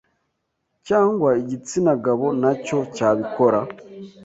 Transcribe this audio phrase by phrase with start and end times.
[0.87, 3.59] cyangwa igitsinagabo nacyo cyabikora